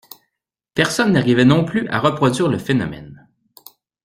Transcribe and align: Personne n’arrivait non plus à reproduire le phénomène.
Personne 0.73 1.13
n’arrivait 1.13 1.45
non 1.45 1.63
plus 1.63 1.87
à 1.89 1.99
reproduire 1.99 2.47
le 2.49 2.57
phénomène. 2.57 3.27